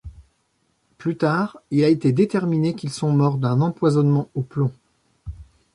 [0.97, 4.71] Plus tard, il a été déterminé qu'ils sont morts d'un empoisonnement au plomb.